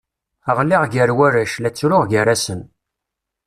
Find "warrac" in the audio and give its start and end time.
1.17-1.53